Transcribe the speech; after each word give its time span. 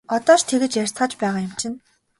Одоо 0.15 0.35
ч 0.39 0.41
тэгж 0.49 0.73
ярьцгааж 0.81 1.11
байгаа 1.21 1.41
юм 1.47 1.53
чинь! 1.59 1.77